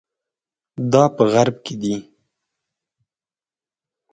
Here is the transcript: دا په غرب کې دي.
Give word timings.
دا 0.91 1.03
په 1.15 1.23
غرب 1.33 1.55
کې 1.65 1.73
دي. 1.81 1.95